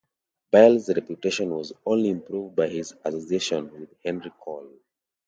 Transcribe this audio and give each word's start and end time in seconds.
Bell's 0.51 0.89
reputation 0.89 1.51
was 1.51 1.73
only 1.85 2.09
improved 2.09 2.55
by 2.55 2.67
his 2.67 2.95
association 3.05 3.71
with 3.81 3.93
Henry 4.03 4.31
Cole. 4.43 4.79